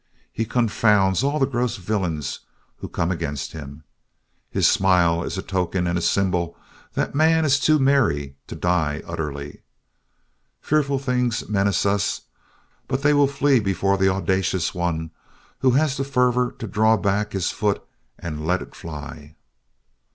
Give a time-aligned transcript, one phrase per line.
[0.33, 2.39] He confounds all the gross villains
[2.77, 3.83] who come against him.
[4.49, 6.57] His smile is a token and a symbol
[6.93, 9.61] that man is too merry to die utterly.
[10.59, 12.23] Fearful things menace us,
[12.87, 15.11] but they will flee before the audacious one
[15.59, 17.83] who has the fervor to draw back his foot
[18.17, 19.35] and let it fly.